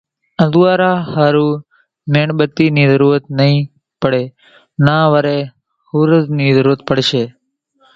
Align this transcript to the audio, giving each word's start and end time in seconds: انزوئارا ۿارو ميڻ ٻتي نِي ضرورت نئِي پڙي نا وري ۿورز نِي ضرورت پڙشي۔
انزوئارا 0.41 0.91
ۿارو 1.13 1.49
ميڻ 2.13 2.27
ٻتي 2.37 2.65
نِي 2.75 2.83
ضرورت 2.91 3.23
نئِي 3.39 3.55
پڙي 4.01 4.23
نا 4.85 4.97
وري 5.13 5.39
ۿورز 5.89 6.25
نِي 6.37 6.47
ضرورت 6.57 6.79
پڙشي۔ 6.87 7.23